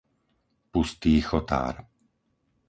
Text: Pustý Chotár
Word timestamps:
Pustý 0.71 1.13
Chotár 1.27 1.75